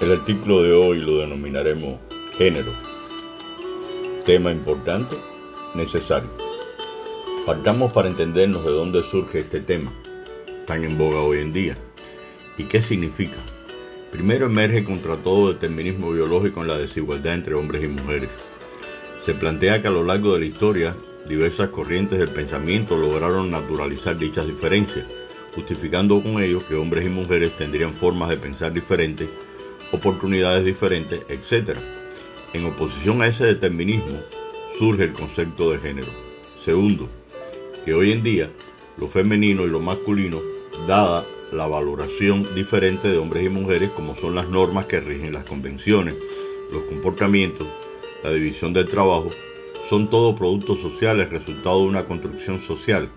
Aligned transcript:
El 0.00 0.10
artículo 0.10 0.60
de 0.62 0.72
hoy 0.72 0.98
lo 0.98 1.18
denominaremos 1.18 2.00
género. 2.36 2.72
Tema 4.24 4.50
importante, 4.50 5.14
necesario. 5.74 6.28
Partamos 7.46 7.92
para 7.92 8.08
entendernos 8.08 8.64
de 8.64 8.72
dónde 8.72 9.02
surge 9.04 9.38
este 9.38 9.60
tema, 9.60 9.92
tan 10.66 10.84
en 10.84 10.98
boga 10.98 11.20
hoy 11.20 11.38
en 11.38 11.52
día, 11.52 11.76
y 12.58 12.64
qué 12.64 12.82
significa. 12.82 13.36
Primero 14.10 14.46
emerge 14.46 14.82
contra 14.82 15.16
todo 15.16 15.52
determinismo 15.52 16.10
biológico 16.10 16.62
en 16.62 16.68
la 16.68 16.76
desigualdad 16.76 17.34
entre 17.34 17.54
hombres 17.54 17.84
y 17.84 17.88
mujeres. 17.88 18.30
Se 19.24 19.32
plantea 19.32 19.80
que 19.80 19.88
a 19.88 19.92
lo 19.92 20.02
largo 20.02 20.34
de 20.34 20.40
la 20.40 20.46
historia, 20.46 20.96
diversas 21.28 21.68
corrientes 21.68 22.18
del 22.18 22.30
pensamiento 22.30 22.96
lograron 22.96 23.48
naturalizar 23.48 24.18
dichas 24.18 24.46
diferencias, 24.46 25.06
justificando 25.54 26.20
con 26.20 26.42
ello 26.42 26.66
que 26.66 26.74
hombres 26.74 27.06
y 27.06 27.10
mujeres 27.10 27.56
tendrían 27.56 27.92
formas 27.92 28.28
de 28.30 28.38
pensar 28.38 28.72
diferentes, 28.72 29.28
oportunidades 29.94 30.64
diferentes, 30.64 31.22
etc. 31.28 31.78
En 32.52 32.66
oposición 32.66 33.22
a 33.22 33.26
ese 33.26 33.44
determinismo 33.44 34.20
surge 34.78 35.04
el 35.04 35.12
concepto 35.12 35.72
de 35.72 35.78
género. 35.78 36.12
Segundo, 36.64 37.08
que 37.84 37.94
hoy 37.94 38.12
en 38.12 38.22
día 38.22 38.50
lo 38.98 39.08
femenino 39.08 39.64
y 39.64 39.68
lo 39.70 39.80
masculino, 39.80 40.40
dada 40.86 41.24
la 41.52 41.66
valoración 41.66 42.54
diferente 42.54 43.08
de 43.08 43.18
hombres 43.18 43.46
y 43.46 43.48
mujeres 43.48 43.90
como 43.90 44.16
son 44.16 44.34
las 44.34 44.48
normas 44.48 44.86
que 44.86 45.00
rigen 45.00 45.32
las 45.32 45.44
convenciones, 45.44 46.14
los 46.72 46.84
comportamientos, 46.84 47.66
la 48.22 48.32
división 48.32 48.72
del 48.72 48.86
trabajo, 48.86 49.30
son 49.88 50.08
todos 50.08 50.36
productos 50.36 50.80
sociales 50.80 51.30
resultado 51.30 51.80
de 51.80 51.86
una 51.86 52.06
construcción 52.06 52.60
social, 52.60 53.10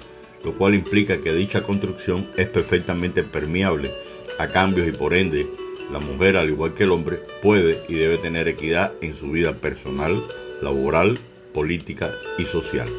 lo 0.44 0.54
cual 0.54 0.76
implica 0.76 1.20
que 1.20 1.34
dicha 1.34 1.63
construcción 1.63 2.27
es 2.38 2.48
perfectamente 2.48 3.23
permeable 3.23 3.91
a 4.38 4.48
cambios 4.48 4.88
y 4.88 4.91
por 4.91 5.13
ende 5.13 5.48
la 5.91 6.00
mujer, 6.00 6.38
al 6.38 6.50
igual 6.50 6.73
que 6.73 6.84
el 6.84 6.91
hombre, 6.91 7.20
puede 7.41 7.84
y 7.88 7.96
debe 7.96 8.18
tener 8.18 8.48
equidad 8.48 8.93
en 9.02 9.18
su 9.18 9.32
vida 9.32 9.54
personal, 9.54 10.21
laboral, 10.62 11.18
política 11.54 12.13
y 12.38 12.46
social. 12.46 12.90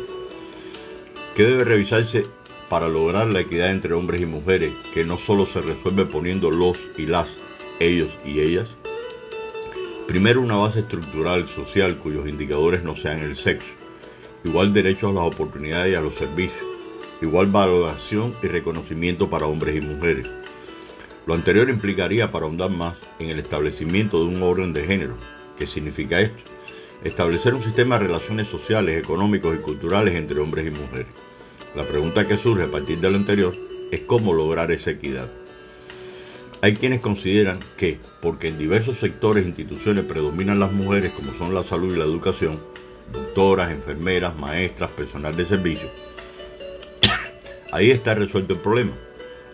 ¿Qué 1.37 1.45
debe 1.45 1.65
revisarse 1.65 2.25
para 2.69 2.89
lograr 2.89 3.29
la 3.29 3.41
equidad 3.41 3.71
entre 3.71 3.95
hombres 3.95 4.21
y 4.21 4.27
mujeres, 4.27 4.73
que 4.93 5.05
no 5.05 5.19
solo 5.19 5.47
se 5.47 5.61
resuelve 5.61 6.07
poniendo 6.07 6.51
los 6.51 6.79
y 6.97 7.07
las, 7.07 7.29
ellos 7.79 8.11
y 8.25 8.41
ellas? 8.41 8.69
Primero, 10.07 10.41
una 10.41 10.57
base 10.57 10.81
estructural 10.81 11.47
social 11.47 11.97
cuyos 11.97 12.27
indicadores 12.29 12.83
no 12.83 12.97
sean 12.97 13.19
el 13.19 13.37
sexo, 13.37 13.69
igual 14.43 14.73
derecho 14.73 15.09
a 15.09 15.13
las 15.13 15.25
oportunidades 15.25 15.93
y 15.93 15.97
a 15.97 16.01
los 16.01 16.15
servicios, 16.15 16.65
igual 17.21 17.49
valoración 17.49 18.35
y 18.43 18.47
reconocimiento 18.47 19.29
para 19.29 19.47
hombres 19.47 19.77
y 19.77 19.81
mujeres. 19.83 20.27
Lo 21.29 21.35
anterior 21.35 21.69
implicaría, 21.69 22.31
para 22.31 22.47
ahondar 22.47 22.71
más, 22.71 22.97
en 23.19 23.29
el 23.29 23.39
establecimiento 23.39 24.19
de 24.19 24.35
un 24.35 24.43
orden 24.43 24.73
de 24.73 24.87
género. 24.87 25.15
¿Qué 25.59 25.67
significa 25.67 26.23
esto? 26.23 26.43
Establecer 27.05 27.53
un 27.53 27.63
sistema 27.63 27.99
de 27.99 28.07
relaciones 28.07 28.49
sociales, 28.49 28.99
económicos 28.99 29.55
y 29.55 29.61
culturales 29.61 30.15
entre 30.15 30.41
hombres 30.41 30.69
y 30.69 30.71
mujeres. 30.71 31.09
La 31.77 31.85
pregunta 31.85 32.27
que 32.27 32.39
surge 32.39 32.63
a 32.63 32.71
partir 32.71 33.01
de 33.01 33.11
lo 33.11 33.19
anterior 33.19 33.55
es 33.91 34.01
cómo 34.07 34.33
lograr 34.33 34.73
esa 34.73 34.93
equidad. 34.93 35.31
Hay 36.63 36.73
quienes 36.73 37.03
consideran 37.03 37.59
que, 37.77 38.01
porque 38.23 38.49
en 38.49 38.57
diversos 38.57 38.97
sectores 38.97 39.45
e 39.45 39.49
instituciones 39.49 40.07
predominan 40.07 40.59
las 40.59 40.73
mujeres 40.73 41.13
como 41.13 41.37
son 41.37 41.55
la 41.55 41.63
salud 41.63 41.95
y 41.95 41.99
la 41.99 42.07
educación, 42.07 42.59
doctoras, 43.13 43.71
enfermeras, 43.71 44.35
maestras, 44.35 44.91
personal 44.93 45.37
de 45.37 45.45
servicio, 45.45 45.91
ahí 47.71 47.91
está 47.91 48.15
resuelto 48.15 48.55
el 48.55 48.61
problema. 48.61 48.93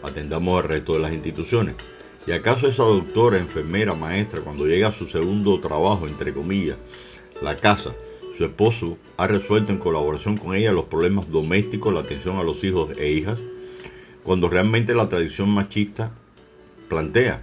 Atendamos 0.04 0.62
al 0.62 0.68
resto 0.68 0.92
de 0.92 1.00
las 1.00 1.12
instituciones. 1.12 1.74
¿Y 2.26 2.32
acaso 2.32 2.66
esa 2.66 2.84
doctora, 2.84 3.38
enfermera, 3.38 3.94
maestra, 3.94 4.40
cuando 4.40 4.66
llega 4.66 4.88
a 4.88 4.92
su 4.92 5.06
segundo 5.06 5.60
trabajo, 5.60 6.06
entre 6.06 6.32
comillas, 6.32 6.76
la 7.42 7.56
casa, 7.56 7.94
su 8.36 8.44
esposo 8.44 8.98
ha 9.16 9.26
resuelto 9.26 9.72
en 9.72 9.78
colaboración 9.78 10.36
con 10.36 10.54
ella 10.54 10.72
los 10.72 10.86
problemas 10.86 11.30
domésticos, 11.30 11.92
la 11.92 12.00
atención 12.00 12.36
a 12.36 12.42
los 12.42 12.62
hijos 12.64 12.96
e 12.98 13.10
hijas, 13.10 13.38
cuando 14.22 14.48
realmente 14.48 14.94
la 14.94 15.08
tradición 15.08 15.50
machista 15.50 16.12
plantea, 16.88 17.42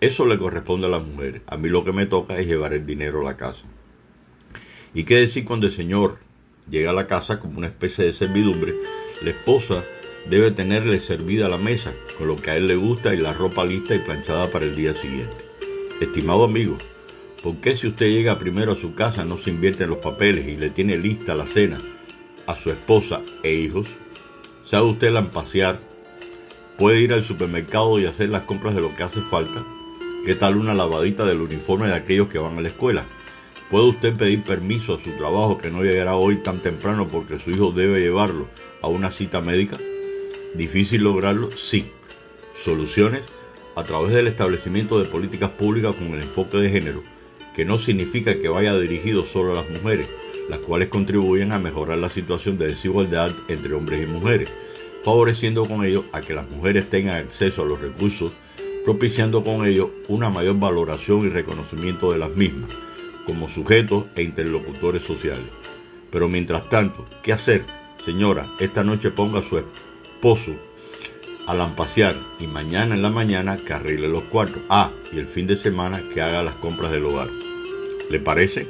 eso 0.00 0.26
le 0.26 0.38
corresponde 0.38 0.86
a 0.86 0.90
las 0.90 1.04
mujeres, 1.04 1.42
a 1.46 1.56
mí 1.56 1.68
lo 1.68 1.84
que 1.84 1.92
me 1.92 2.06
toca 2.06 2.38
es 2.38 2.46
llevar 2.46 2.72
el 2.72 2.86
dinero 2.86 3.20
a 3.20 3.24
la 3.24 3.36
casa. 3.36 3.64
¿Y 4.94 5.04
qué 5.04 5.16
decir 5.16 5.44
cuando 5.44 5.66
el 5.66 5.72
señor 5.72 6.18
llega 6.70 6.90
a 6.90 6.94
la 6.94 7.06
casa 7.06 7.40
como 7.40 7.58
una 7.58 7.68
especie 7.68 8.04
de 8.04 8.14
servidumbre? 8.14 8.74
La 9.22 9.30
esposa 9.30 9.84
debe 10.26 10.50
tenerle 10.50 11.00
servida 11.00 11.48
la 11.48 11.58
mesa, 11.58 11.92
con 12.16 12.28
lo 12.28 12.36
que 12.36 12.50
a 12.50 12.56
él 12.56 12.66
le 12.66 12.76
gusta 12.76 13.14
y 13.14 13.18
la 13.18 13.32
ropa 13.32 13.64
lista 13.64 13.94
y 13.94 14.00
planchada 14.00 14.50
para 14.50 14.64
el 14.64 14.76
día 14.76 14.94
siguiente. 14.94 15.36
Estimado 16.00 16.44
amigo, 16.44 16.78
¿por 17.42 17.56
qué 17.56 17.76
si 17.76 17.86
usted 17.86 18.06
llega 18.06 18.38
primero 18.38 18.72
a 18.72 18.76
su 18.76 18.94
casa 18.94 19.24
no 19.24 19.38
se 19.38 19.50
invierte 19.50 19.84
en 19.84 19.90
los 19.90 19.98
papeles 19.98 20.46
y 20.46 20.56
le 20.56 20.70
tiene 20.70 20.98
lista 20.98 21.34
la 21.34 21.46
cena 21.46 21.78
a 22.46 22.56
su 22.56 22.70
esposa 22.70 23.20
e 23.42 23.54
hijos? 23.54 23.88
¿Sabe 24.64 24.88
usted 24.88 25.12
lampasear? 25.12 25.80
¿Puede 26.78 27.00
ir 27.00 27.12
al 27.12 27.24
supermercado 27.24 27.98
y 27.98 28.06
hacer 28.06 28.28
las 28.28 28.42
compras 28.42 28.74
de 28.74 28.80
lo 28.80 28.94
que 28.94 29.02
hace 29.02 29.20
falta? 29.20 29.64
¿Qué 30.24 30.34
tal 30.34 30.56
una 30.56 30.74
lavadita 30.74 31.24
del 31.24 31.40
uniforme 31.40 31.88
de 31.88 31.94
aquellos 31.94 32.28
que 32.28 32.38
van 32.38 32.58
a 32.58 32.60
la 32.60 32.68
escuela? 32.68 33.04
¿Puede 33.70 33.88
usted 33.88 34.16
pedir 34.16 34.44
permiso 34.44 34.94
a 34.94 35.02
su 35.02 35.10
trabajo 35.12 35.58
que 35.58 35.70
no 35.70 35.82
llegará 35.82 36.16
hoy 36.16 36.36
tan 36.36 36.60
temprano 36.60 37.06
porque 37.06 37.38
su 37.38 37.50
hijo 37.50 37.72
debe 37.72 38.00
llevarlo 38.00 38.48
a 38.82 38.88
una 38.88 39.10
cita 39.10 39.40
médica? 39.40 39.76
¿Difícil 40.54 41.02
lograrlo? 41.02 41.50
Sí. 41.50 41.90
Soluciones 42.64 43.22
a 43.76 43.84
través 43.84 44.14
del 44.14 44.26
establecimiento 44.26 44.98
de 44.98 45.08
políticas 45.08 45.50
públicas 45.50 45.94
con 45.94 46.08
el 46.08 46.22
enfoque 46.22 46.56
de 46.58 46.70
género, 46.70 47.02
que 47.54 47.64
no 47.64 47.78
significa 47.78 48.38
que 48.38 48.48
vaya 48.48 48.76
dirigido 48.78 49.24
solo 49.24 49.52
a 49.52 49.62
las 49.62 49.70
mujeres, 49.70 50.08
las 50.48 50.58
cuales 50.58 50.88
contribuyen 50.88 51.52
a 51.52 51.58
mejorar 51.58 51.98
la 51.98 52.10
situación 52.10 52.58
de 52.58 52.68
desigualdad 52.68 53.30
entre 53.48 53.74
hombres 53.74 54.02
y 54.02 54.06
mujeres, 54.06 54.50
favoreciendo 55.04 55.64
con 55.64 55.84
ello 55.84 56.04
a 56.12 56.20
que 56.20 56.34
las 56.34 56.50
mujeres 56.50 56.90
tengan 56.90 57.26
acceso 57.26 57.62
a 57.62 57.66
los 57.66 57.80
recursos, 57.80 58.32
propiciando 58.84 59.44
con 59.44 59.64
ello 59.66 59.90
una 60.08 60.30
mayor 60.30 60.58
valoración 60.58 61.26
y 61.26 61.28
reconocimiento 61.28 62.10
de 62.10 62.18
las 62.18 62.30
mismas 62.30 62.70
como 63.28 63.48
sujetos 63.50 64.06
e 64.16 64.22
interlocutores 64.22 65.04
sociales. 65.04 65.46
Pero 66.10 66.28
mientras 66.28 66.68
tanto, 66.70 67.04
¿qué 67.22 67.34
hacer? 67.34 67.62
Señora, 68.02 68.46
esta 68.58 68.82
noche 68.82 69.10
ponga 69.10 69.42
su 69.46 69.58
esposo 70.18 70.50
a 71.46 71.54
lampasear 71.54 72.16
y 72.40 72.48
mañana 72.48 72.96
en 72.96 73.02
la 73.02 73.10
mañana 73.10 73.56
que 73.56 73.72
arregle 73.72 74.08
los 74.08 74.24
cuartos. 74.24 74.60
Ah, 74.68 74.90
y 75.12 75.18
el 75.18 75.28
fin 75.28 75.46
de 75.46 75.56
semana 75.56 76.02
que 76.12 76.20
haga 76.20 76.42
las 76.42 76.56
compras 76.56 76.90
del 76.90 77.04
hogar. 77.04 77.28
¿Le 78.10 78.18
parece? 78.18 78.66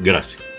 Gracias. 0.00 0.51